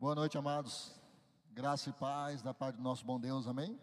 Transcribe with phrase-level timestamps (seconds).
[0.00, 0.92] Boa noite, amados.
[1.50, 3.76] Graça e paz da parte do nosso bom Deus, amém?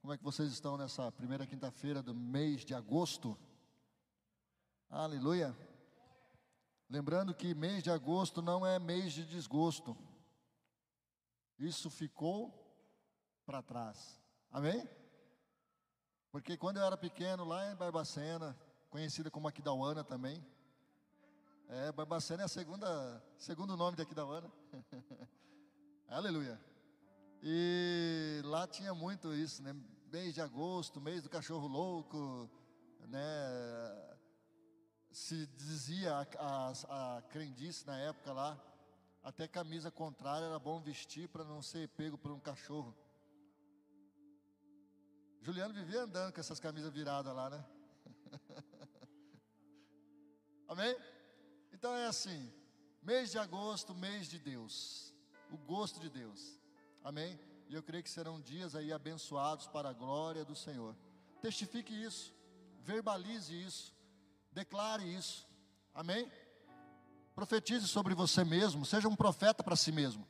[0.00, 3.36] Como é que vocês estão nessa primeira quinta-feira do mês de agosto?
[4.88, 5.52] Aleluia.
[6.88, 9.96] Lembrando que mês de agosto não é mês de desgosto.
[11.58, 12.54] Isso ficou
[13.44, 14.22] para trás.
[14.52, 14.88] Amém?
[16.30, 18.56] Porque quando eu era pequeno, lá em Barbacena,
[18.88, 20.46] conhecida como Aquidauana também,
[21.68, 24.50] é, Barbacena é a segunda, segundo nome de Aquidauana.
[26.08, 26.60] Aleluia.
[27.42, 29.74] E lá tinha muito isso, né?
[30.12, 32.48] Mês de agosto, mês do cachorro louco,
[33.08, 34.16] né?
[35.10, 38.58] Se dizia a, a, a crendice na época lá,
[39.22, 42.96] até camisa contrária era bom vestir para não ser pego por um cachorro.
[45.42, 47.64] Juliano vivia andando com essas camisas viradas lá, né?
[50.68, 50.96] Amém?
[51.78, 52.50] Então é assim,
[53.02, 55.12] mês de agosto, mês de Deus,
[55.50, 56.58] o gosto de Deus,
[57.04, 57.38] amém?
[57.68, 60.96] E eu creio que serão dias aí abençoados para a glória do Senhor.
[61.42, 62.34] Testifique isso,
[62.80, 63.94] verbalize isso,
[64.50, 65.46] declare isso,
[65.92, 66.32] amém?
[67.34, 70.26] Profetize sobre você mesmo, seja um profeta para si mesmo,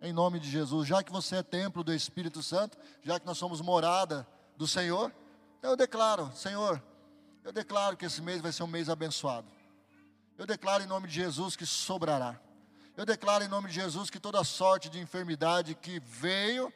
[0.00, 3.36] em nome de Jesus, já que você é templo do Espírito Santo, já que nós
[3.36, 5.14] somos morada do Senhor,
[5.58, 6.82] então eu declaro, Senhor,
[7.42, 9.53] eu declaro que esse mês vai ser um mês abençoado.
[10.36, 12.40] Eu declaro em nome de Jesus que sobrará.
[12.96, 16.72] Eu declaro em nome de Jesus que toda sorte de enfermidade que veio,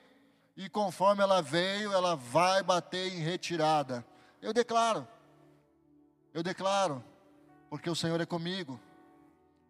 [0.56, 4.04] e conforme ela veio, ela vai bater em retirada.
[4.42, 5.06] Eu declaro.
[6.34, 7.04] Eu declaro,
[7.70, 8.80] porque o Senhor é comigo.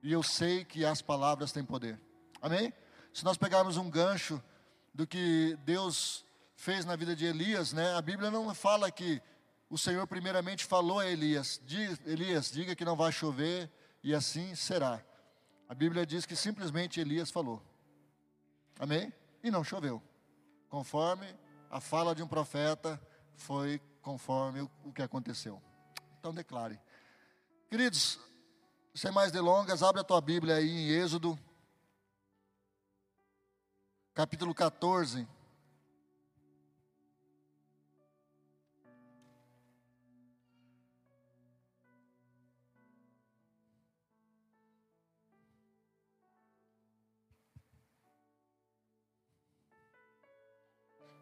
[0.02, 2.00] E eu sei que as palavras têm poder.
[2.40, 2.72] Amém?
[3.12, 4.42] Se nós pegarmos um gancho
[4.94, 6.24] do que Deus
[6.56, 7.94] fez na vida de Elias, né?
[7.94, 9.20] A Bíblia não fala que
[9.70, 11.60] o Senhor primeiramente falou a Elias:
[12.06, 13.70] Elias, diga que não vai chover,
[14.08, 15.04] e assim será.
[15.68, 17.62] A Bíblia diz que simplesmente Elias falou.
[18.78, 19.12] Amém?
[19.42, 20.02] E não choveu.
[20.70, 21.26] Conforme
[21.70, 22.98] a fala de um profeta,
[23.34, 25.62] foi conforme o que aconteceu.
[26.18, 26.80] Então declare.
[27.68, 28.18] Queridos,
[28.94, 31.38] sem mais delongas, abre a tua Bíblia aí em Êxodo,
[34.14, 35.28] capítulo 14.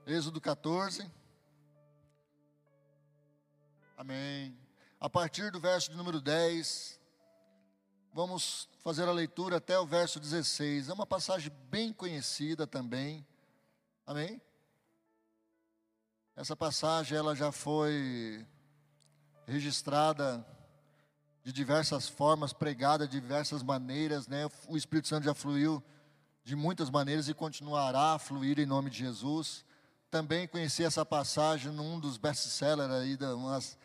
[0.09, 1.11] Êxodo 14.
[3.97, 4.57] Amém.
[5.01, 7.01] A partir do verso de número 10,
[8.13, 10.91] vamos fazer a leitura até o verso 16.
[10.91, 13.27] É uma passagem bem conhecida também.
[14.07, 14.41] Amém?
[16.37, 18.47] Essa passagem ela já foi
[19.45, 20.47] registrada
[21.43, 24.49] de diversas formas, pregada de diversas maneiras, né?
[24.69, 25.83] O Espírito Santo já fluiu
[26.45, 29.67] de muitas maneiras e continuará a fluir em nome de Jesus
[30.17, 33.77] também conheci essa passagem num dos best-sellers aí, da, umas,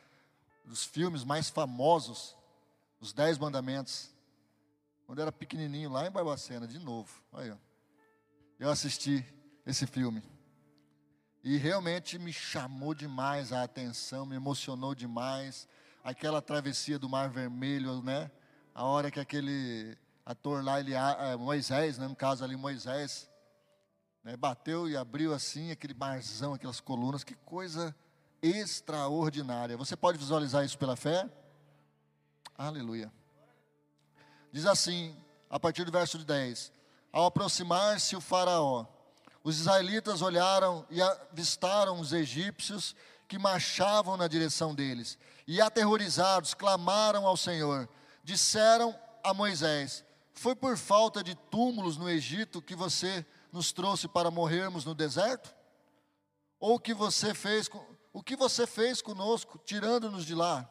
[0.64, 2.38] dos filmes mais famosos,
[3.02, 4.10] Os Dez Mandamentos.
[5.06, 7.10] Quando eu era pequenininho, lá em Barbacena, de novo.
[7.34, 7.58] Aí, ó.
[8.58, 9.26] Eu assisti
[9.66, 10.24] esse filme.
[11.44, 15.68] E realmente me chamou demais a atenção, me emocionou demais.
[16.02, 18.32] Aquela travessia do Mar Vermelho, né?
[18.74, 22.08] A hora que aquele ator lá, ele, é, Moisés, né?
[22.08, 23.30] no caso ali, Moisés,
[24.24, 27.96] né, bateu e abriu assim aquele marzão, aquelas colunas, que coisa
[28.42, 29.78] extraordinária.
[29.78, 31.30] Você pode visualizar isso pela fé?
[32.58, 33.12] Aleluia.
[34.52, 35.16] Diz assim,
[35.50, 36.72] a partir do verso 10:
[37.12, 38.86] Ao aproximar-se o Faraó,
[39.44, 42.96] os israelitas olharam e avistaram os egípcios
[43.28, 45.18] que marchavam na direção deles,
[45.48, 47.90] e aterrorizados clamaram ao Senhor.
[48.24, 50.04] Disseram a Moisés:
[50.34, 55.54] Foi por falta de túmulos no Egito que você nos trouxe para morrermos no deserto?
[56.60, 57.70] Ou o que você fez,
[58.14, 60.70] o que você fez conosco, tirando-nos de lá?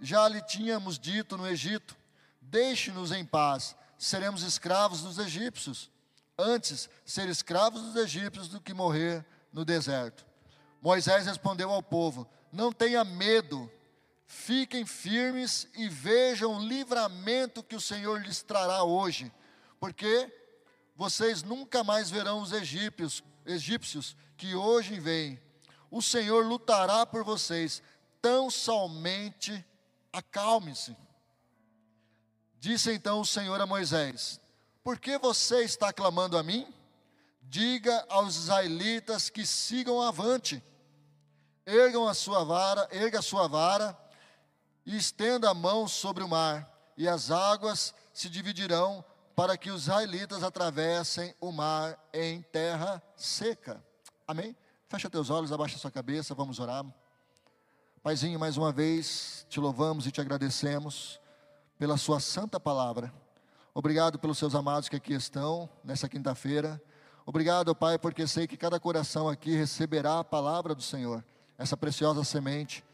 [0.00, 1.96] Já lhe tínhamos dito no Egito:
[2.40, 5.90] Deixe-nos em paz, seremos escravos dos egípcios.
[6.38, 10.24] Antes ser escravos dos egípcios do que morrer no deserto.
[10.80, 13.70] Moisés respondeu ao povo: Não tenha medo,
[14.26, 19.32] fiquem firmes e vejam o livramento que o Senhor lhes trará hoje,
[19.80, 20.32] porque
[20.98, 25.40] vocês nunca mais verão os egípcios, egípcios que hoje vêm.
[25.92, 27.80] O Senhor lutará por vocês,
[28.20, 29.64] tão somente
[30.12, 30.96] acalme-se.
[32.58, 34.40] Disse então o Senhor a Moisés:
[34.82, 36.66] Por que você está clamando a mim?
[37.42, 40.60] Diga aos israelitas que sigam avante.
[41.64, 43.96] Ergam a sua vara, erga a sua vara
[44.84, 49.04] e estenda a mão sobre o mar, e as águas se dividirão
[49.38, 53.80] para que os israelitas atravessem o mar em terra seca.
[54.26, 54.56] Amém?
[54.88, 56.84] Fecha teus olhos, abaixa sua cabeça, vamos orar.
[58.02, 61.20] Paizinho, mais uma vez te louvamos e te agradecemos
[61.78, 63.14] pela Sua santa palavra.
[63.72, 66.82] Obrigado pelos seus amados que aqui estão nessa quinta-feira.
[67.24, 71.24] Obrigado, Pai, porque sei que cada coração aqui receberá a palavra do Senhor,
[71.56, 72.84] essa preciosa semente.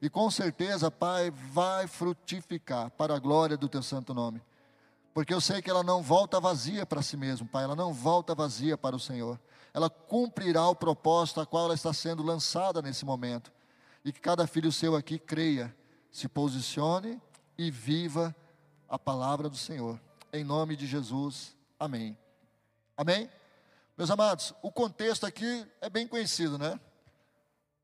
[0.00, 4.40] E com certeza, Pai, vai frutificar para a glória do Teu santo nome.
[5.12, 8.34] Porque eu sei que ela não volta vazia para si mesma, Pai, ela não volta
[8.34, 9.40] vazia para o Senhor.
[9.74, 13.52] Ela cumprirá o propósito a qual ela está sendo lançada nesse momento
[14.04, 15.74] e que cada filho seu aqui creia,
[16.10, 17.20] se posicione
[17.58, 18.34] e viva
[18.88, 20.00] a palavra do Senhor.
[20.32, 22.16] Em nome de Jesus, amém.
[22.96, 23.30] Amém?
[23.96, 26.80] Meus amados, o contexto aqui é bem conhecido, né?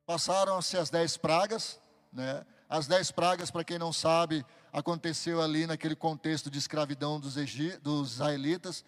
[0.06, 1.80] Passaram-se as dez pragas,
[2.12, 2.46] né?
[2.68, 4.44] As dez pragas, para quem não sabe,
[4.76, 7.36] aconteceu ali naquele contexto de escravidão dos,
[7.80, 8.84] dos israelitas.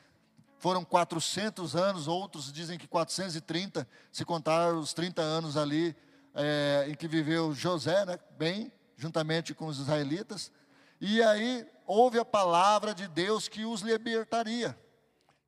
[0.58, 5.96] Foram 400 anos, outros dizem que 430, se contar os 30 anos ali
[6.35, 10.52] é, em que viveu José, né, bem, juntamente com os israelitas.
[11.00, 14.79] E aí houve a palavra de Deus que os libertaria,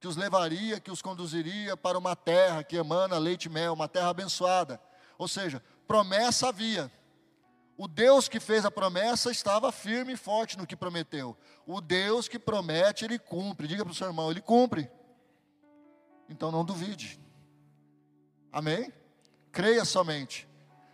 [0.01, 3.89] que os levaria, que os conduziria para uma terra que emana leite e mel, uma
[3.89, 4.81] terra abençoada.
[5.19, 6.91] Ou seja, promessa havia.
[7.81, 11.35] O Deus que fez a promessa estava firme e forte no que prometeu.
[11.67, 13.67] O Deus que promete, ele cumpre.
[13.67, 14.91] Diga para o seu irmão, ele cumpre.
[16.29, 17.19] Então não duvide.
[18.53, 18.93] Amém?
[19.51, 20.47] Creia somente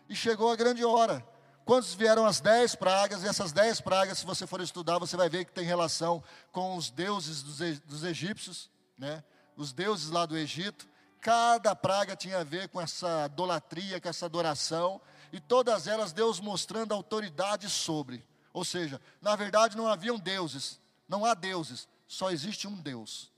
[0.09, 1.27] e chegou a grande hora.
[1.65, 5.29] Quando vieram as dez pragas, e essas dez pragas, se você for estudar, você vai
[5.29, 6.23] ver que tem relação
[6.53, 9.25] com os deuses dos egípcios, né?
[9.57, 10.89] os deuses lá do Egito.
[11.21, 15.01] Cada praga tinha a ver com essa idolatria, com essa adoração,
[15.33, 18.27] e todas elas Deus mostrando autoridade sobre.
[18.53, 23.31] Ou seja, na verdade não haviam deuses, não há deuses, só existe um Deus.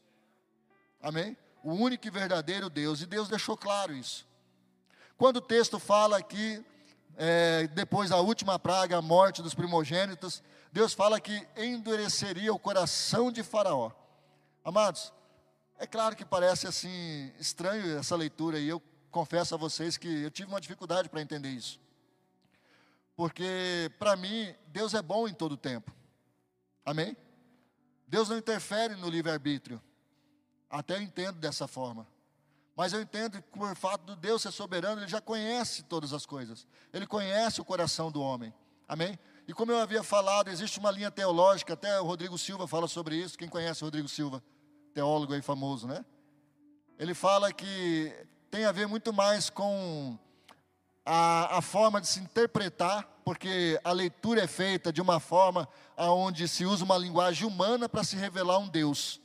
[1.02, 1.36] Amém?
[1.62, 4.26] O único e verdadeiro Deus, e Deus deixou claro isso.
[5.16, 6.64] Quando o texto fala aqui,
[7.16, 10.42] é, depois da última praga, a morte dos primogênitos,
[10.72, 13.90] Deus fala que endureceria o coração de Faraó.
[14.64, 15.12] Amados,
[15.78, 18.80] é claro que parece assim estranho essa leitura, e eu
[19.10, 21.80] confesso a vocês que eu tive uma dificuldade para entender isso.
[23.16, 25.92] Porque, para mim, Deus é bom em todo tempo.
[26.84, 27.16] Amém?
[28.06, 29.82] Deus não interfere no livre-arbítrio.
[30.70, 32.06] Até eu entendo dessa forma.
[32.76, 36.24] Mas eu entendo que por fato de Deus ser soberano, Ele já conhece todas as
[36.24, 36.66] coisas.
[36.92, 38.54] Ele conhece o coração do homem.
[38.86, 39.18] Amém?
[39.48, 43.16] E como eu havia falado, existe uma linha teológica, até o Rodrigo Silva fala sobre
[43.16, 43.36] isso.
[43.36, 44.42] Quem conhece o Rodrigo Silva?
[44.94, 46.04] Teólogo aí famoso, né?
[46.98, 48.14] Ele fala que
[48.50, 50.18] tem a ver muito mais com
[51.04, 56.48] a, a forma de se interpretar, porque a leitura é feita de uma forma onde
[56.48, 59.20] se usa uma linguagem humana para se revelar um Deus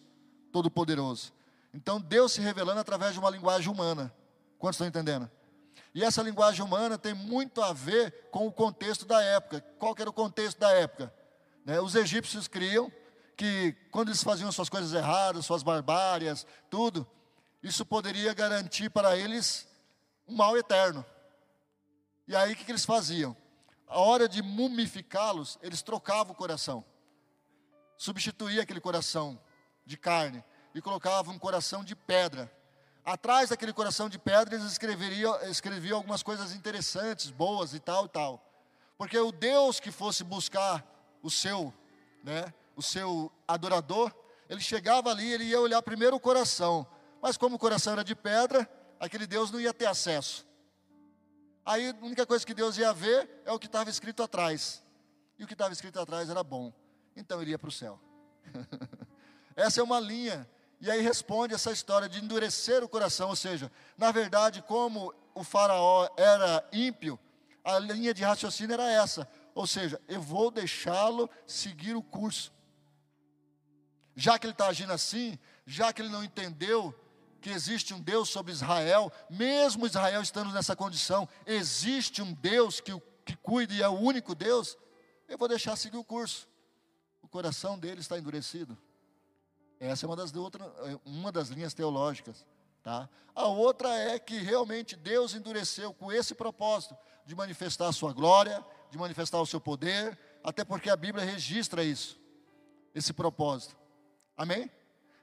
[0.51, 1.33] todo-poderoso.
[1.73, 4.13] Então Deus se revelando através de uma linguagem humana.
[4.59, 5.29] Quantos estão entendendo?
[5.95, 9.61] E essa linguagem humana tem muito a ver com o contexto da época.
[9.77, 11.13] Qual era o contexto da época?
[11.65, 11.79] Né?
[11.79, 12.91] Os egípcios criam
[13.35, 17.07] que quando eles faziam suas coisas erradas, suas barbárias, tudo,
[17.63, 19.65] isso poderia garantir para eles
[20.27, 21.05] um mal eterno.
[22.27, 23.35] E aí o que, eles faziam?
[23.87, 26.83] A hora de mumificá-los, eles trocavam o coração.
[27.97, 29.39] Substituía aquele coração
[29.85, 30.43] de carne
[30.75, 32.51] e colocavam um coração de pedra.
[33.05, 38.09] Atrás daquele coração de pedra, eles escreveriam, escreviam algumas coisas interessantes, boas e tal e
[38.09, 38.43] tal.
[38.97, 40.85] Porque o Deus que fosse buscar
[41.21, 41.73] o seu,
[42.23, 44.13] né, o seu adorador,
[44.49, 46.87] ele chegava ali, ele ia olhar primeiro o coração.
[47.23, 50.45] Mas como o coração era de pedra, aquele Deus não ia ter acesso.
[51.65, 54.83] Aí a única coisa que Deus ia ver é o que estava escrito atrás.
[55.39, 56.73] E o que estava escrito atrás era bom.
[57.15, 57.97] Então ele ia para o céu.
[59.55, 60.45] Essa é uma linha
[60.81, 65.41] e aí responde essa história de endurecer o coração, ou seja, na verdade, como o
[65.41, 67.17] faraó era ímpio,
[67.63, 69.25] a linha de raciocínio era essa,
[69.55, 72.51] ou seja, eu vou deixá-lo seguir o curso.
[74.13, 76.93] Já que ele está agindo assim, já que ele não entendeu
[77.43, 82.97] que existe um Deus sobre Israel, mesmo Israel estando nessa condição, existe um Deus que,
[83.25, 84.77] que cuida e é o único Deus,
[85.27, 86.47] eu vou deixar seguir o curso.
[87.21, 88.77] O coração dele está endurecido.
[89.77, 92.45] Essa é uma das, outra, é uma das linhas teológicas.
[92.81, 93.09] Tá?
[93.35, 96.95] A outra é que realmente Deus endureceu com esse propósito
[97.25, 101.83] de manifestar a sua glória, de manifestar o seu poder, até porque a Bíblia registra
[101.83, 102.17] isso,
[102.95, 103.75] esse propósito.
[104.37, 104.71] Amém?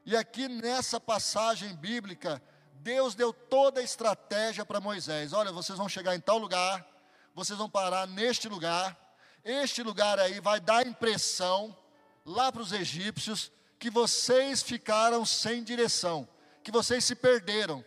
[0.05, 2.43] E aqui nessa passagem bíblica,
[2.75, 5.33] Deus deu toda a estratégia para Moisés.
[5.33, 6.87] Olha, vocês vão chegar em tal lugar,
[7.35, 8.99] vocês vão parar neste lugar,
[9.45, 11.77] este lugar aí vai dar impressão
[12.25, 16.29] lá para os egípcios que vocês ficaram sem direção,
[16.63, 17.85] que vocês se perderam,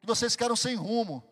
[0.00, 1.22] que vocês ficaram sem rumo.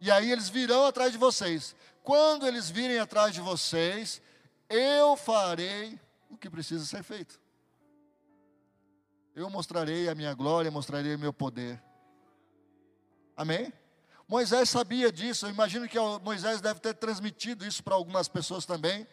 [0.00, 1.76] E aí eles virão atrás de vocês.
[2.02, 4.20] Quando eles virem atrás de vocês,
[4.68, 5.98] eu farei
[6.28, 7.39] o que precisa ser feito.
[9.34, 11.82] Eu mostrarei a minha glória, mostrarei o meu poder.
[13.36, 13.72] Amém?
[14.28, 19.06] Moisés sabia disso, eu imagino que Moisés deve ter transmitido isso para algumas pessoas também,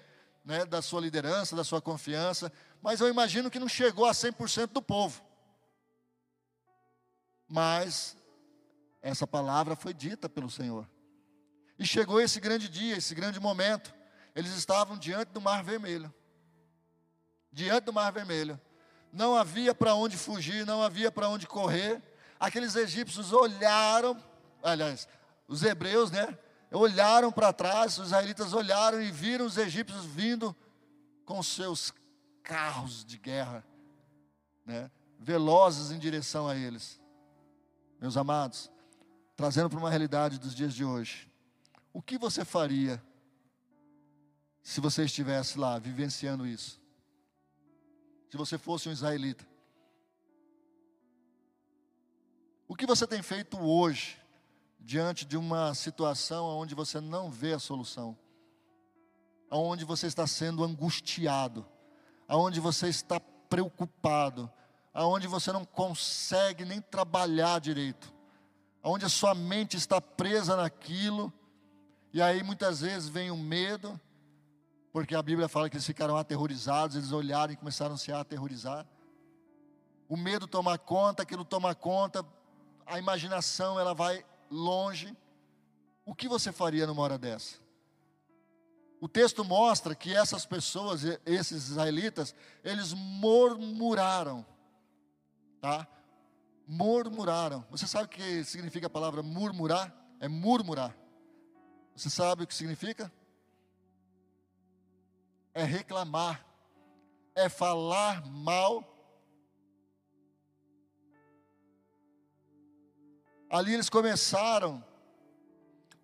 [0.46, 4.68] né, da sua liderança, da sua confiança, mas eu imagino que não chegou a 100%
[4.68, 5.22] do povo.
[7.48, 8.16] Mas
[9.02, 10.88] essa palavra foi dita pelo Senhor.
[11.80, 13.94] E chegou esse grande dia, esse grande momento.
[14.36, 16.14] Eles estavam diante do Mar Vermelho.
[17.52, 18.60] Diante do Mar Vermelho.
[19.12, 22.02] Não havia para onde fugir, não havia para onde correr.
[22.40, 24.22] Aqueles egípcios olharam
[24.64, 25.08] aliás,
[25.48, 26.38] os hebreus, né?
[26.72, 30.56] Olharam para trás, os israelitas olharam e viram os egípcios vindo
[31.26, 31.94] com seus
[32.44, 33.66] carros de guerra,
[34.66, 34.92] né?
[35.20, 37.02] Velozes em direção a eles.
[38.00, 38.70] Meus amados,
[39.36, 41.32] trazendo para uma realidade dos dias de hoje.
[41.94, 43.02] O que você faria
[44.62, 46.80] se você estivesse lá vivenciando isso?
[48.30, 49.48] Se você fosse um israelita?
[52.68, 54.18] O que você tem feito hoje
[54.80, 58.18] diante de uma situação onde você não vê a solução,
[59.50, 61.66] onde você está sendo angustiado,
[62.28, 64.52] onde você está preocupado,
[64.94, 68.14] onde você não consegue nem trabalhar direito,
[68.84, 71.32] onde a sua mente está presa naquilo,
[72.12, 74.00] e aí muitas vezes vem o medo,
[74.98, 78.84] porque a Bíblia fala que eles ficaram aterrorizados, eles olharam e começaram a se aterrorizar.
[80.10, 82.25] O medo toma conta, aquilo toma conta,
[82.84, 85.16] a imaginação ela vai longe,
[86.04, 87.58] o que você faria numa hora dessa?
[89.00, 94.44] O texto mostra que essas pessoas, esses israelitas, eles murmuraram,
[95.62, 95.88] tá?
[96.68, 97.63] Murmuraram.
[97.70, 99.96] Você sabe o que significa a palavra murmurar?
[100.20, 100.98] É murmurar.
[101.96, 103.13] Você sabe o que significa?
[105.58, 106.46] É reclamar,
[107.34, 108.98] é falar mal
[113.50, 114.84] Ali eles começaram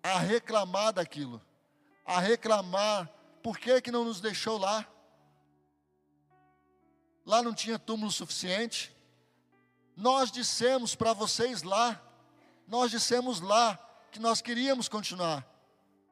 [0.02, 1.42] a reclamar daquilo,
[2.04, 3.10] a reclamar,
[3.42, 4.86] por que que não nos deixou lá?
[7.24, 8.94] Lá não tinha túmulo suficiente.
[9.96, 12.02] Nós dissemos para vocês lá,
[12.66, 13.78] nós dissemos lá
[14.10, 15.46] que nós queríamos continuar.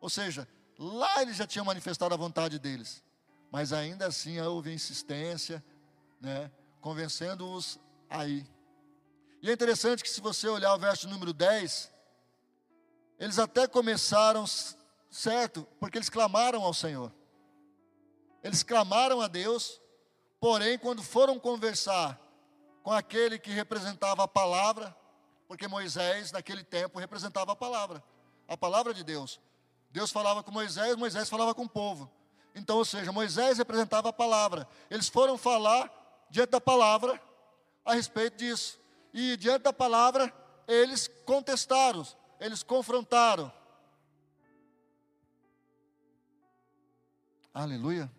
[0.01, 0.47] Ou seja,
[0.79, 3.03] lá eles já tinham manifestado a vontade deles,
[3.53, 5.63] mas ainda assim houve insistência,
[6.19, 7.79] né, convencendo-os
[8.09, 8.51] a ir.
[9.43, 11.93] E é interessante que se você olhar o verso número 10,
[13.19, 14.47] eles até começaram,
[15.11, 15.69] certo?
[15.79, 17.13] Porque eles clamaram ao Senhor.
[18.43, 19.79] Eles clamaram a Deus,
[20.41, 22.19] porém, quando foram conversar
[22.83, 24.97] com aquele que representava a palavra,
[25.47, 28.03] porque Moisés, naquele tempo, representava a palavra,
[28.49, 29.39] a palavra de Deus.
[29.91, 32.11] Deus falava com Moisés, Moisés falava com o povo.
[32.55, 34.69] Então, ou seja, Moisés representava a palavra.
[34.91, 35.91] Eles foram falar
[36.31, 37.21] diante da palavra
[37.85, 38.79] a respeito disso.
[39.13, 40.33] E diante da palavra,
[40.67, 42.07] eles contestaram,
[42.41, 43.53] eles confrontaram.
[47.53, 48.11] Aleluia.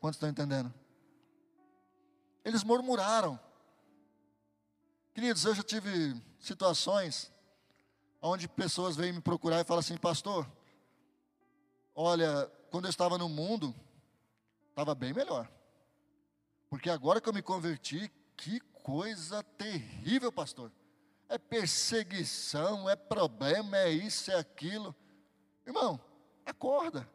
[0.00, 0.72] Quantos estão entendendo?
[2.44, 3.38] Eles murmuraram.
[5.14, 7.30] Queridos, eu já tive situações
[8.20, 10.46] onde pessoas vêm me procurar e falam assim, pastor,
[11.94, 13.74] olha, quando eu estava no mundo,
[14.70, 15.46] estava bem melhor.
[16.70, 20.72] Porque agora que eu me converti, que coisa terrível, pastor.
[21.28, 24.96] É perseguição, é problema, é isso, é aquilo.
[25.66, 26.00] Irmão,
[26.46, 27.06] acorda.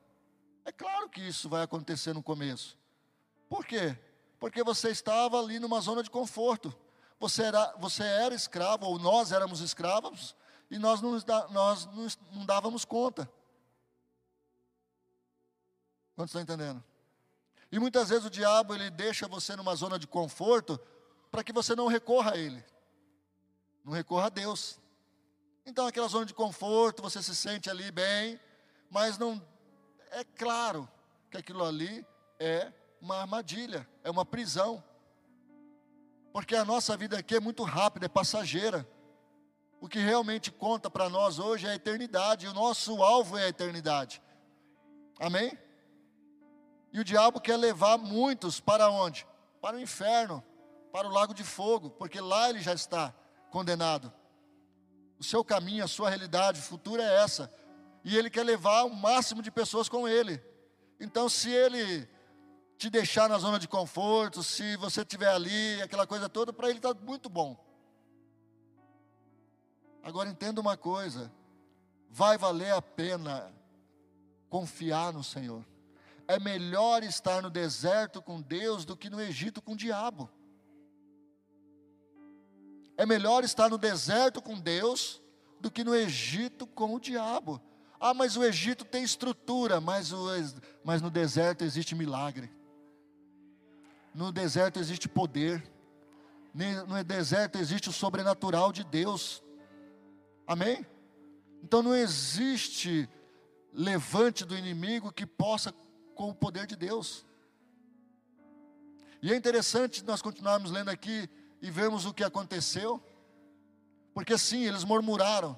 [0.63, 2.77] É claro que isso vai acontecer no começo.
[3.49, 3.97] Por quê?
[4.39, 6.71] Porque você estava ali numa zona de conforto.
[7.19, 10.35] Você era, você era escravo, ou nós éramos escravos,
[10.69, 11.17] e nós não,
[11.49, 11.89] nós
[12.31, 13.27] não dávamos conta.
[16.17, 16.83] Quantos estão entendendo?
[17.71, 20.79] E muitas vezes o diabo ele deixa você numa zona de conforto
[21.29, 22.65] para que você não recorra a Ele,
[23.85, 24.79] não recorra a Deus.
[25.63, 28.39] Então, aquela zona de conforto, você se sente ali bem,
[28.89, 29.39] mas não.
[30.09, 30.89] É claro
[31.29, 32.03] que aquilo ali
[32.39, 34.83] é uma armadilha, é uma prisão.
[36.33, 38.89] Porque a nossa vida aqui é muito rápida, é passageira.
[39.79, 43.49] O que realmente conta para nós hoje é a eternidade, o nosso alvo é a
[43.49, 44.19] eternidade.
[45.19, 45.66] Amém?
[46.91, 49.27] E o diabo quer levar muitos para onde?
[49.61, 50.43] Para o inferno
[50.97, 53.13] para o lago de fogo, porque lá ele já está
[53.51, 54.11] condenado.
[55.19, 57.53] O seu caminho, a sua realidade futura é essa.
[58.03, 60.41] E ele quer levar o máximo de pessoas com ele.
[60.99, 62.09] Então, se ele
[62.79, 66.79] te deixar na zona de conforto, se você estiver ali, aquela coisa toda, para ele
[66.79, 67.55] está muito bom.
[70.01, 71.31] Agora entenda uma coisa:
[72.09, 73.53] vai valer a pena
[74.49, 75.63] confiar no Senhor.
[76.27, 80.29] É melhor estar no deserto com Deus do que no Egito com o diabo.
[82.97, 85.21] É melhor estar no deserto com Deus
[85.59, 87.61] do que no Egito com o diabo.
[87.99, 90.27] Ah, mas o Egito tem estrutura, mas, o,
[90.83, 92.51] mas no deserto existe milagre.
[94.13, 95.63] No deserto existe poder.
[96.53, 99.43] No deserto existe o sobrenatural de Deus.
[100.45, 100.85] Amém?
[101.63, 103.07] Então não existe
[103.71, 105.71] levante do inimigo que possa
[106.17, 107.25] com o poder de Deus.
[109.21, 111.29] E é interessante nós continuarmos lendo aqui
[111.61, 113.01] e vermos o que aconteceu,
[114.13, 115.57] porque sim, eles murmuraram,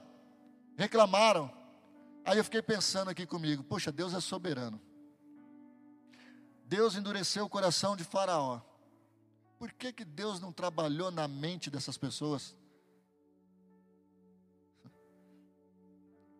[0.77, 1.51] reclamaram.
[2.25, 4.79] Aí eu fiquei pensando aqui comigo: poxa, Deus é soberano.
[6.65, 8.61] Deus endureceu o coração de Faraó.
[9.57, 12.55] Por que, que Deus não trabalhou na mente dessas pessoas?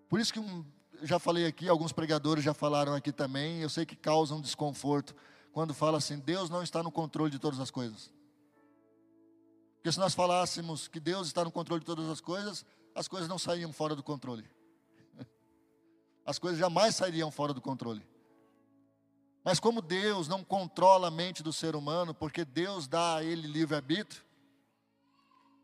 [0.07, 0.65] Por isso que um,
[1.03, 5.15] já falei aqui, alguns pregadores já falaram aqui também, eu sei que causam desconforto
[5.51, 8.11] quando fala assim: Deus não está no controle de todas as coisas.
[9.75, 13.29] Porque se nós falássemos que Deus está no controle de todas as coisas, as coisas
[13.29, 14.45] não sairiam fora do controle.
[16.25, 18.05] As coisas jamais sairiam fora do controle.
[19.43, 23.47] Mas como Deus não controla a mente do ser humano, porque Deus dá a ele
[23.47, 24.21] livre-arbítrio,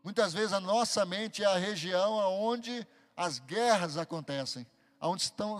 [0.02, 4.66] muitas vezes a nossa mente é a região onde as guerras acontecem,
[5.00, 5.58] onde estão,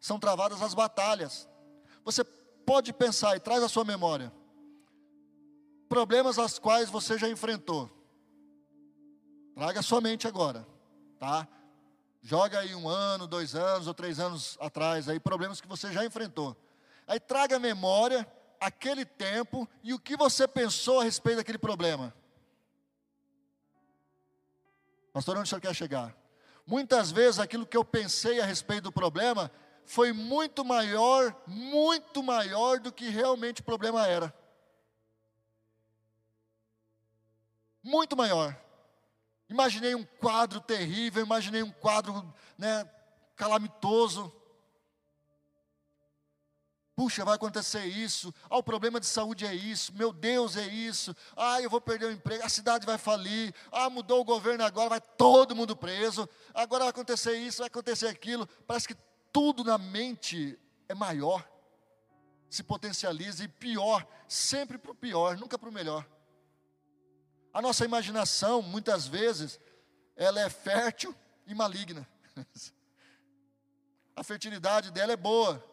[0.00, 1.48] são travadas as batalhas.
[2.04, 4.32] Você pode pensar e traz a sua memória
[5.92, 7.90] problemas aos quais você já enfrentou.
[9.54, 10.66] Traga a sua mente agora,
[11.18, 11.46] tá?
[12.22, 16.02] Joga aí um ano, dois anos ou três anos atrás aí problemas que você já
[16.02, 16.56] enfrentou.
[17.06, 18.26] Aí traga a memória
[18.58, 22.14] aquele tempo e o que você pensou a respeito daquele problema.
[25.12, 26.16] Pastor, onde o senhor quer chegar?
[26.66, 29.50] Muitas vezes aquilo que eu pensei a respeito do problema
[29.84, 34.32] foi muito maior, muito maior do que realmente o problema era.
[37.82, 38.56] muito maior.
[39.48, 42.88] Imaginei um quadro terrível, imaginei um quadro né,
[43.34, 44.32] calamitoso.
[47.02, 48.32] Puxa, vai acontecer isso.
[48.48, 49.92] Ah, o problema de saúde é isso.
[49.92, 51.16] Meu Deus, é isso.
[51.36, 52.44] Ah, eu vou perder o emprego.
[52.44, 53.52] A cidade vai falir.
[53.72, 56.28] Ah, mudou o governo agora, vai todo mundo preso.
[56.54, 58.46] Agora vai acontecer isso, vai acontecer aquilo.
[58.68, 58.94] Parece que
[59.32, 60.56] tudo na mente
[60.88, 61.44] é maior,
[62.48, 66.06] se potencializa e pior, sempre para o pior, nunca para o melhor.
[67.52, 69.58] A nossa imaginação, muitas vezes,
[70.14, 71.12] ela é fértil
[71.48, 72.08] e maligna.
[74.14, 75.71] A fertilidade dela é boa,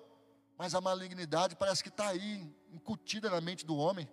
[0.59, 4.09] mas a malignidade parece que está aí, incutida na mente do homem,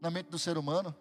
[0.00, 0.94] na mente do ser humano.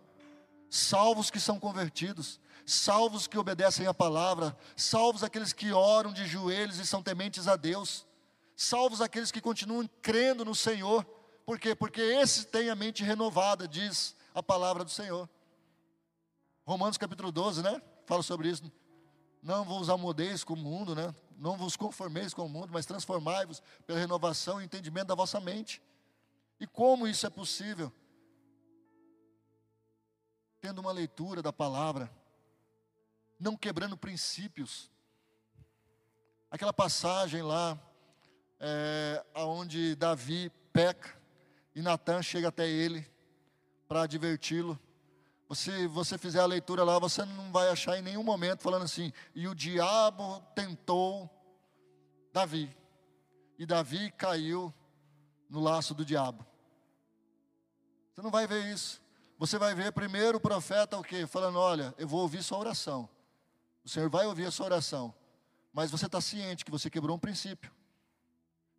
[0.71, 6.79] Salvos que são convertidos, salvos que obedecem a palavra, salvos aqueles que oram de joelhos
[6.79, 8.07] e são tementes a Deus,
[8.55, 11.05] salvos aqueles que continuam crendo no Senhor.
[11.45, 11.75] Por quê?
[11.75, 15.29] Porque esse tem a mente renovada, diz a palavra do Senhor.
[16.65, 17.79] Romanos capítulo 12, né?
[18.07, 18.63] Fala sobre isso.
[19.43, 21.13] Não vos amodeis com o mundo, né?
[21.41, 25.82] Não vos conformeis com o mundo, mas transformai-vos pela renovação e entendimento da vossa mente.
[26.60, 27.91] E como isso é possível?
[30.62, 32.12] Tendo uma leitura da palavra,
[33.39, 34.91] não quebrando princípios.
[36.51, 37.75] Aquela passagem lá,
[38.60, 41.19] é, onde Davi peca
[41.73, 43.04] e Natan chega até ele
[43.88, 44.80] para adverti-lo.
[45.53, 49.11] Se você fizer a leitura lá, você não vai achar em nenhum momento falando assim,
[49.35, 51.29] e o diabo tentou
[52.31, 52.75] Davi.
[53.59, 54.73] E Davi caiu
[55.49, 56.45] no laço do diabo.
[58.13, 59.01] Você não vai ver isso.
[59.37, 61.27] Você vai ver primeiro o profeta o quê?
[61.27, 63.09] Falando, olha, eu vou ouvir sua oração.
[63.83, 65.13] O Senhor vai ouvir a sua oração.
[65.73, 67.71] Mas você está ciente que você quebrou um princípio.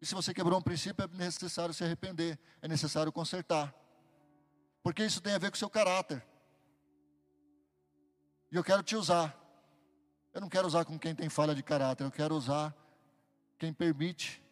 [0.01, 3.75] E se você quebrou um princípio, é necessário se arrepender, é necessário consertar.
[4.83, 6.25] Porque isso tem a ver com o seu caráter.
[8.53, 9.35] E eu quero te usar.
[10.35, 12.77] Eu não quero usar com quem tem falha de caráter, eu quero usar
[13.59, 14.43] quem permite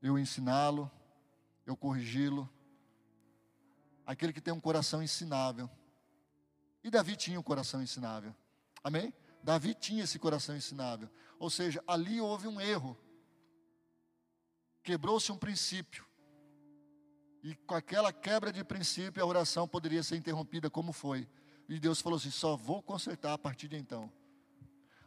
[0.00, 0.90] eu ensiná-lo,
[1.66, 2.48] eu corrigi-lo.
[4.06, 5.70] Aquele que tem um coração ensinável.
[6.82, 8.34] E Davi tinha um coração ensinável.
[8.82, 9.12] Amém?
[9.42, 11.10] Davi tinha esse coração ensinável.
[11.38, 12.98] Ou seja, ali houve um erro.
[14.82, 16.06] Quebrou-se um princípio.
[17.42, 21.28] E com aquela quebra de princípio, a oração poderia ser interrompida, como foi.
[21.72, 24.12] E Deus falou assim: só vou consertar a partir de então.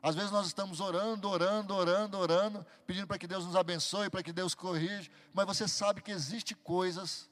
[0.01, 4.23] Às vezes nós estamos orando, orando, orando, orando, pedindo para que Deus nos abençoe, para
[4.23, 7.29] que Deus corrija, mas você sabe que existem coisas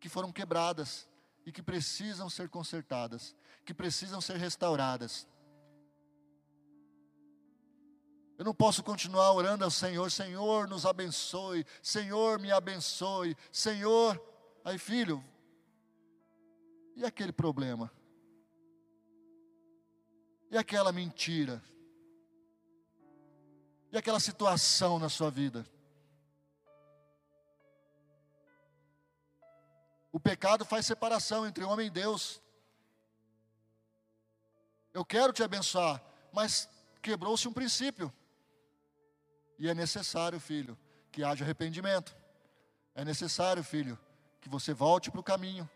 [0.00, 1.06] que foram quebradas
[1.44, 5.28] e que precisam ser consertadas, que precisam ser restauradas.
[8.38, 14.18] Eu não posso continuar orando ao Senhor, Senhor, nos abençoe, Senhor, me abençoe, Senhor.
[14.64, 15.22] Aí, filho,
[16.96, 17.90] e aquele problema?
[20.50, 21.62] E aquela mentira?
[23.92, 25.64] E aquela situação na sua vida?
[30.12, 32.42] O pecado faz separação entre homem e Deus.
[34.92, 36.68] Eu quero te abençoar, mas
[37.00, 38.12] quebrou-se um princípio.
[39.56, 40.76] E é necessário, filho,
[41.12, 42.16] que haja arrependimento.
[42.94, 43.98] É necessário, filho,
[44.40, 45.68] que você volte para o caminho.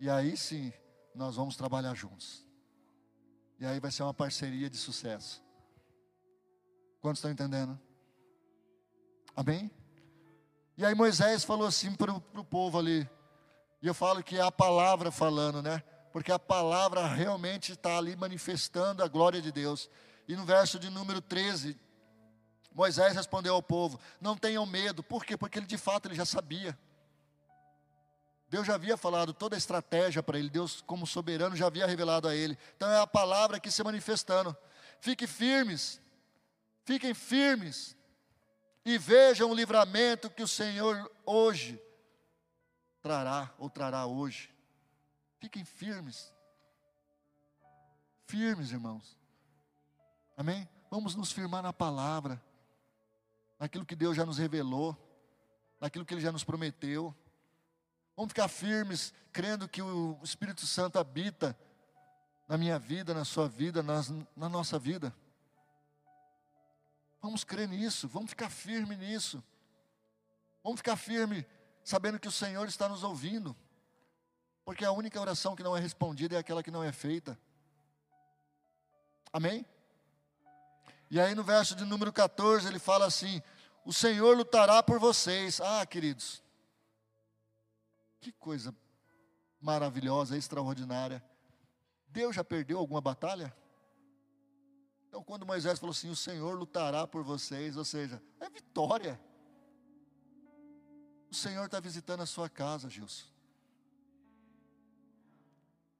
[0.00, 0.72] E aí sim,
[1.14, 2.44] nós vamos trabalhar juntos.
[3.62, 5.40] E aí vai ser uma parceria de sucesso.
[7.00, 7.78] Quantos estão entendendo?
[9.36, 9.70] Amém?
[10.76, 13.08] E aí Moisés falou assim para o povo ali.
[13.80, 15.80] E eu falo que é a palavra falando, né?
[16.12, 19.88] Porque a palavra realmente está ali manifestando a glória de Deus.
[20.26, 21.78] E no verso de número 13,
[22.74, 25.04] Moisés respondeu ao povo: Não tenham medo.
[25.04, 25.36] Por quê?
[25.36, 26.76] Porque ele de fato ele já sabia.
[28.52, 32.28] Deus já havia falado toda a estratégia para ele, Deus, como soberano, já havia revelado
[32.28, 32.58] a ele.
[32.76, 34.54] Então é a palavra aqui se manifestando.
[35.00, 35.98] Fiquem firmes,
[36.84, 37.96] fiquem firmes,
[38.84, 41.82] e vejam o livramento que o Senhor hoje
[43.00, 44.54] trará, ou trará hoje.
[45.40, 46.30] Fiquem firmes,
[48.26, 49.16] firmes, irmãos.
[50.36, 50.68] Amém?
[50.90, 52.38] Vamos nos firmar na palavra
[53.58, 54.94] naquilo que Deus já nos revelou,
[55.80, 57.16] naquilo que Ele já nos prometeu.
[58.16, 61.56] Vamos ficar firmes, crendo que o Espírito Santo habita
[62.46, 65.14] na minha vida, na sua vida, nas, na nossa vida.
[67.20, 69.42] Vamos crer nisso, vamos ficar firme nisso.
[70.62, 71.46] Vamos ficar firme
[71.82, 73.56] sabendo que o Senhor está nos ouvindo.
[74.64, 77.38] Porque a única oração que não é respondida é aquela que não é feita.
[79.32, 79.64] Amém?
[81.10, 83.42] E aí no verso de número 14 ele fala assim:
[83.84, 85.60] O Senhor lutará por vocês.
[85.60, 86.41] Ah, queridos,
[88.22, 88.74] que coisa
[89.60, 91.22] maravilhosa, extraordinária.
[92.06, 93.54] Deus já perdeu alguma batalha?
[95.08, 99.20] Então, quando Moisés falou assim: O Senhor lutará por vocês, ou seja, é vitória.
[101.30, 103.26] O Senhor está visitando a sua casa, Gilson.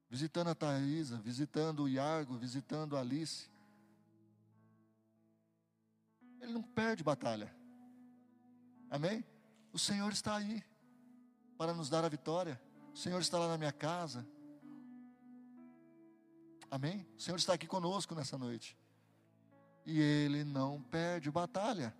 [0.09, 3.49] Visitando a Thaisa, visitando o Iargo, visitando a Alice.
[6.39, 7.53] Ele não perde batalha.
[8.89, 9.25] Amém?
[9.71, 10.63] O Senhor está aí
[11.63, 12.61] para nos dar a vitória.
[12.93, 14.27] O Senhor está lá na minha casa.
[16.69, 17.07] Amém?
[17.17, 18.77] O Senhor está aqui conosco nessa noite.
[19.85, 21.95] E Ele não perde batalha.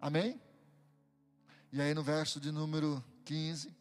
[0.00, 0.42] Amém?
[1.70, 3.72] E aí no verso de número 15.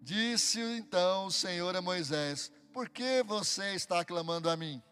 [0.00, 4.82] Disse então o Senhor a Moisés: Por que você está clamando a mim?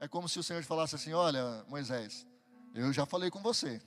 [0.00, 2.26] É como se o Senhor falasse assim: Olha, Moisés,
[2.74, 3.82] eu já falei com você.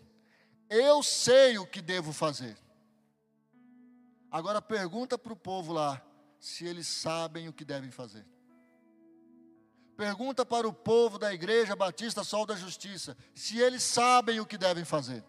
[0.70, 2.58] Eu sei o que devo fazer.
[4.32, 6.02] Agora pergunta para o povo lá
[6.40, 8.26] se eles sabem o que devem fazer.
[9.98, 14.58] Pergunta para o povo da Igreja Batista Sol da Justiça se eles sabem o que
[14.58, 15.24] devem fazer.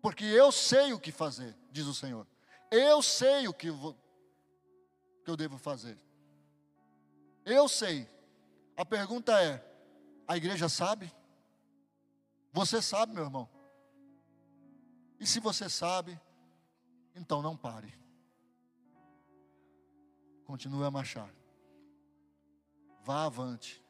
[0.00, 2.26] Porque eu sei o que fazer, diz o Senhor.
[2.70, 3.96] Eu sei o que, vou,
[5.24, 5.98] que eu devo fazer.
[7.44, 8.08] Eu sei.
[8.76, 9.64] A pergunta é:
[10.26, 11.12] a igreja sabe?
[12.52, 13.48] Você sabe, meu irmão?
[15.24, 16.20] E se você sabe,
[17.16, 17.98] então não pare.
[20.44, 21.34] Continue a marchar.
[23.02, 23.82] Vá avante,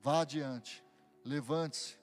[0.00, 0.82] vá adiante,
[1.22, 1.98] levante-se,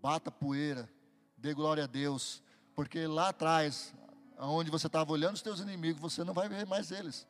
[0.00, 0.90] bata poeira,
[1.36, 2.42] dê glória a Deus,
[2.74, 3.94] porque lá atrás,
[4.38, 7.28] aonde você estava olhando os teus inimigos, você não vai ver mais eles.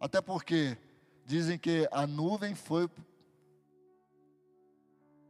[0.00, 0.76] Até porque
[1.24, 2.90] dizem que a nuvem foi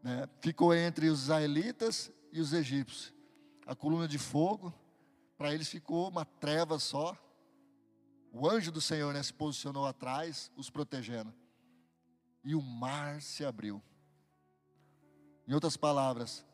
[0.02, 3.12] né, ficou entre os israelitas e os egípcios.
[3.66, 4.72] A coluna de fogo,
[5.42, 7.16] para eles ficou uma treva só.
[8.30, 11.34] O anjo do Senhor né, se posicionou atrás, os protegendo.
[12.44, 13.82] E o mar se abriu.
[15.48, 16.46] Em outras palavras,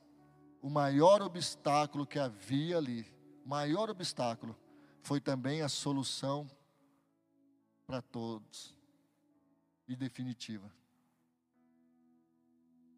[0.62, 3.02] o maior obstáculo que havia ali,
[3.44, 4.56] o maior obstáculo,
[5.02, 6.50] foi também a solução
[7.86, 8.74] para todos
[9.86, 10.72] e definitiva.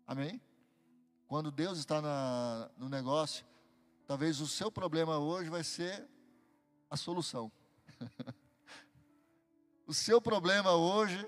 [0.07, 0.40] Amém?
[1.26, 3.44] Quando Deus está na, no negócio,
[4.11, 6.05] talvez o seu problema hoje vai ser
[6.90, 7.49] a solução.
[9.87, 11.25] o seu problema hoje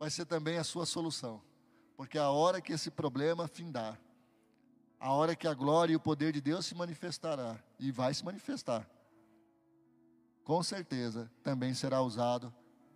[0.00, 1.40] vai ser também a sua solução.
[1.96, 4.00] Porque a hora que esse problema findar,
[4.98, 8.24] a hora que a glória e o poder de Deus se manifestará, e vai se
[8.24, 8.84] manifestar,
[10.42, 12.52] com certeza também será usado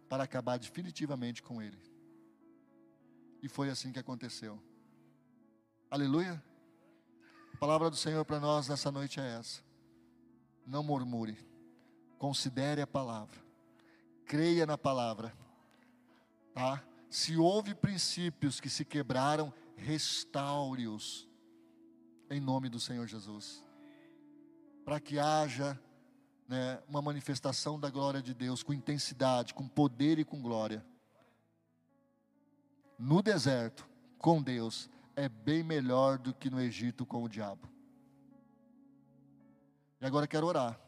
[0.08, 1.80] para acabar definitivamente com ele.
[3.40, 4.60] E foi assim que aconteceu.
[5.88, 6.42] Aleluia.
[7.56, 9.62] A palavra do Senhor para nós nessa noite é essa.
[10.66, 11.38] Não murmure.
[12.18, 13.40] Considere a palavra.
[14.26, 15.34] Creia na palavra.
[16.52, 16.84] Tá?
[17.08, 21.26] Se houve princípios que se quebraram, restaure-os.
[22.28, 23.64] Em nome do Senhor Jesus.
[24.84, 25.80] Para que haja
[26.46, 30.84] né, uma manifestação da glória de Deus com intensidade, com poder e com glória.
[32.98, 33.88] No deserto,
[34.18, 37.66] com Deus, é bem melhor do que no Egito com o diabo.
[39.98, 40.78] E agora quero orar.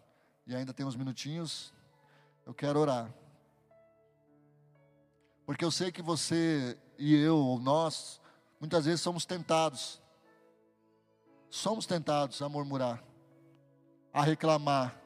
[0.46, 1.72] E ainda tem uns minutinhos.
[2.44, 3.12] Eu quero orar.
[5.46, 8.20] Porque eu sei que você e eu, ou nós,
[8.60, 10.00] muitas vezes somos tentados.
[11.48, 13.02] Somos tentados a murmurar,
[14.12, 15.00] a reclamar.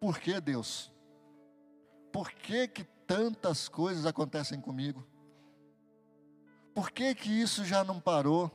[0.00, 0.90] Por que Deus?
[2.10, 5.06] Por que, que tantas coisas acontecem comigo?
[6.78, 8.52] Por que, que isso já não parou?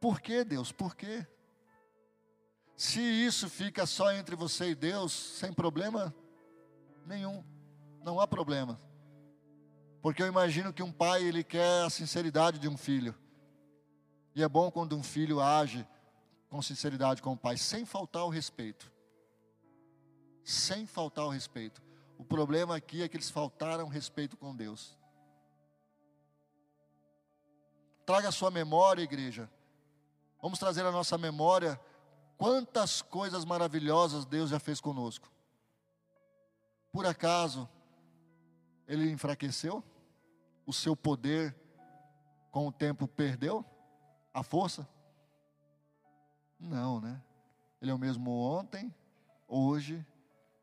[0.00, 0.70] Por que Deus?
[0.70, 1.26] Por quê?
[2.76, 6.14] Se isso fica só entre você e Deus, sem problema
[7.04, 7.42] nenhum,
[8.04, 8.78] não há problema.
[10.00, 13.12] Porque eu imagino que um pai, ele quer a sinceridade de um filho.
[14.36, 15.84] E é bom quando um filho age
[16.48, 18.88] com sinceridade com o pai, sem faltar o respeito.
[20.44, 21.82] Sem faltar o respeito.
[22.16, 24.96] O problema aqui é que eles faltaram respeito com Deus.
[28.04, 29.50] Traga a sua memória, igreja.
[30.40, 31.80] Vamos trazer a nossa memória
[32.36, 35.30] quantas coisas maravilhosas Deus já fez conosco.
[36.90, 37.68] Por acaso
[38.86, 39.82] ele enfraqueceu?
[40.66, 41.56] O seu poder
[42.50, 43.64] com o tempo perdeu
[44.34, 44.88] a força?
[46.58, 47.20] Não, né?
[47.80, 48.94] Ele é o mesmo ontem,
[49.48, 50.06] hoje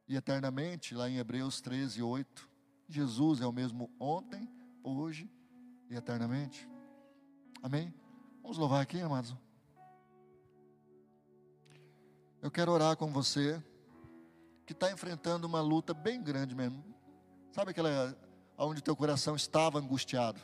[0.08, 2.50] e eternamente, lá em Hebreus 13, 8.
[2.88, 4.50] Jesus é o mesmo ontem,
[4.84, 5.30] hoje
[5.90, 6.68] e eternamente.
[7.62, 7.94] Amém?
[8.42, 9.36] Vamos louvar aqui, amados.
[12.42, 13.62] Eu quero orar com você
[14.66, 16.84] que está enfrentando uma luta bem grande mesmo.
[17.52, 18.16] Sabe aquela
[18.58, 20.40] onde teu coração estava angustiado?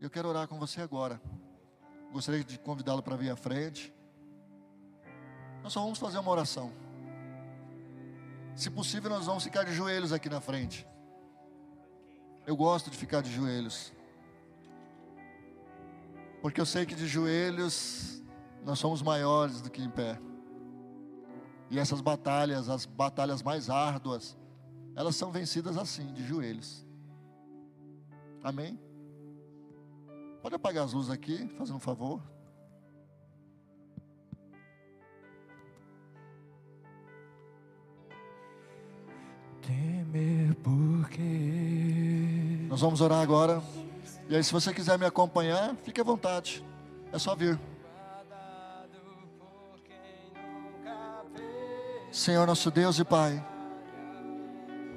[0.00, 1.20] Eu quero orar com você agora.
[2.12, 3.92] Gostaria de convidá-lo para vir à frente.
[5.62, 6.72] Nós só vamos fazer uma oração.
[8.54, 10.86] Se possível, nós vamos ficar de joelhos aqui na frente.
[12.46, 13.92] Eu gosto de ficar de joelhos.
[16.40, 18.22] Porque eu sei que de joelhos
[18.64, 20.20] nós somos maiores do que em pé.
[21.70, 24.36] E essas batalhas, as batalhas mais árduas,
[24.94, 26.86] elas são vencidas assim, de joelhos.
[28.42, 28.78] Amém?
[30.42, 32.22] Pode apagar as luzes aqui, fazendo um favor.
[39.60, 43.60] Temer porque Nós vamos orar agora.
[44.28, 46.64] E aí, se você quiser me acompanhar, fique à vontade.
[47.12, 47.58] É só vir.
[52.10, 53.44] Senhor nosso Deus e Pai,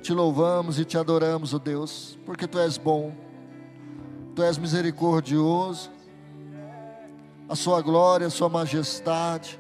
[0.02, 3.14] te louvamos e te adoramos, ó Deus, porque tu és bom,
[4.34, 5.92] tu és misericordioso,
[7.48, 9.60] a sua glória, a sua majestade,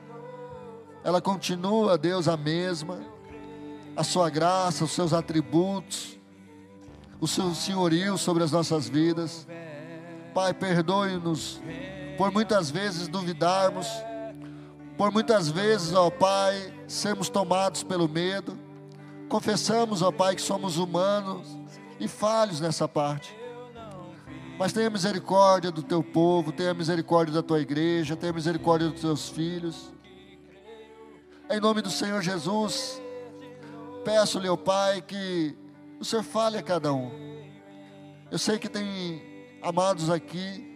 [1.04, 3.02] ela continua, Deus, a mesma,
[3.96, 6.18] a sua graça, os seus atributos,
[7.20, 9.46] o seu senhorio sobre as nossas vidas.
[10.34, 11.62] Pai, perdoe-nos
[12.17, 13.88] por muitas vezes duvidarmos,
[14.98, 18.58] por muitas vezes, ó Pai, sermos tomados pelo medo.
[19.28, 21.58] Confessamos, ó Pai, que somos humanos
[22.00, 23.36] e falhos nessa parte.
[24.60, 29.28] Mas tenha misericórdia do teu povo, tenha misericórdia da tua igreja, tenha misericórdia dos teus
[29.28, 29.91] filhos.
[31.50, 33.02] Em nome do Senhor Jesus,
[34.06, 35.58] peço-lhe, ó Pai, que
[36.00, 37.12] o Senhor fale a cada um.
[38.30, 39.31] Eu sei que tem
[39.62, 40.67] amados aqui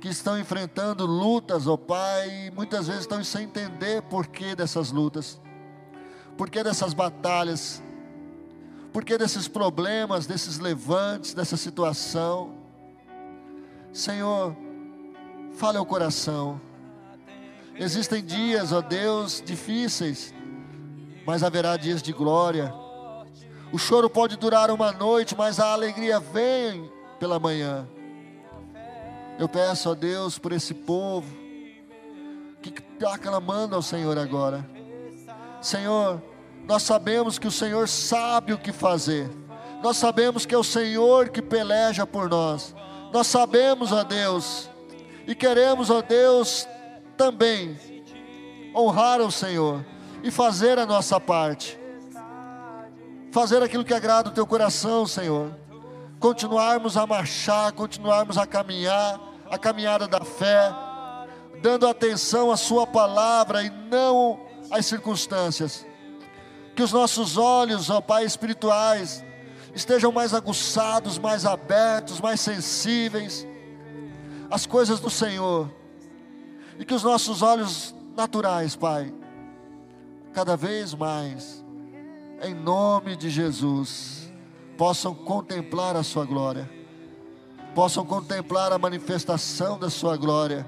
[0.00, 4.92] que estão enfrentando lutas, ó Pai, e muitas vezes estão sem entender por que dessas
[4.92, 5.40] lutas,
[6.36, 7.82] por que dessas batalhas,
[8.92, 12.54] por que desses problemas, desses levantes, dessa situação.
[13.92, 14.56] Senhor,
[15.54, 16.60] fale ao coração.
[17.74, 20.32] Existem dias, ó Deus, difíceis,
[21.26, 22.72] mas haverá dias de glória.
[23.72, 27.86] O choro pode durar uma noite, mas a alegria vem pela manhã.
[29.38, 31.26] Eu peço a Deus por esse povo
[32.62, 34.66] que está clamando ao Senhor agora.
[35.60, 36.22] Senhor,
[36.66, 39.30] nós sabemos que o Senhor sabe o que fazer.
[39.82, 42.74] Nós sabemos que é o Senhor que peleja por nós.
[43.12, 44.68] Nós sabemos, ó Deus,
[45.26, 46.66] e queremos, ó Deus,
[47.16, 47.78] também
[48.74, 49.84] honrar o Senhor
[50.22, 51.78] e fazer a nossa parte.
[53.32, 55.50] Fazer aquilo que agrada o teu coração, Senhor.
[56.26, 60.74] Continuarmos a marchar, continuarmos a caminhar, a caminhada da fé,
[61.62, 65.86] dando atenção à Sua palavra e não às circunstâncias.
[66.74, 69.24] Que os nossos olhos, ó Pai, espirituais,
[69.72, 73.46] estejam mais aguçados, mais abertos, mais sensíveis
[74.50, 75.70] às coisas do Senhor.
[76.76, 79.14] E que os nossos olhos naturais, Pai,
[80.32, 81.64] cada vez mais,
[82.42, 84.25] em nome de Jesus,
[84.76, 86.70] possam contemplar a Sua glória,
[87.74, 90.66] possam contemplar a manifestação da Sua glória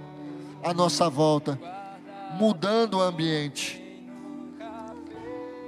[0.62, 1.58] à nossa volta,
[2.38, 3.88] mudando o ambiente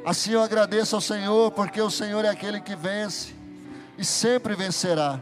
[0.05, 3.35] Assim eu agradeço ao Senhor, porque o Senhor é aquele que vence
[3.99, 5.21] e sempre vencerá.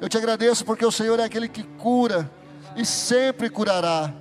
[0.00, 2.30] Eu te agradeço porque o Senhor é aquele que cura
[2.74, 4.12] e sempre curará.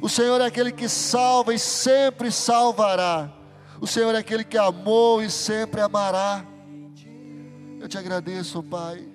[0.00, 3.32] O Senhor é aquele que salva e sempre salvará.
[3.80, 6.44] O Senhor é aquele que amou e sempre amará.
[7.84, 9.06] Eu te agradeço, Pai,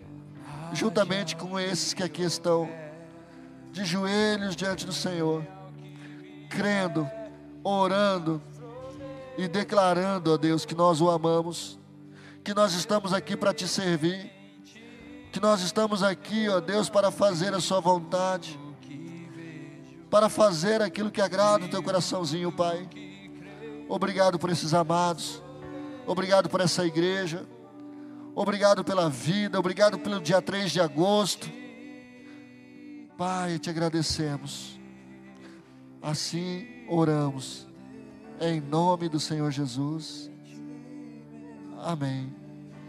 [0.73, 2.69] juntamente com esses que aqui estão,
[3.71, 5.43] de joelhos diante do Senhor,
[6.51, 7.09] crendo,
[7.63, 8.39] orando,
[9.39, 11.79] e declarando, ó Deus, que nós o amamos,
[12.43, 14.31] que nós estamos aqui para te servir,
[15.31, 18.59] que nós estamos aqui, ó Deus, para fazer a Sua vontade,
[20.11, 22.87] para fazer aquilo que agrada o teu coraçãozinho, Pai.
[23.87, 25.41] Obrigado por esses amados,
[26.05, 27.47] obrigado por essa igreja,
[28.41, 31.51] obrigado pela vida, obrigado pelo dia 3 de agosto.
[33.17, 34.79] Pai, te agradecemos.
[36.01, 37.67] Assim oramos
[38.39, 40.31] em nome do Senhor Jesus.
[41.79, 42.38] Amém.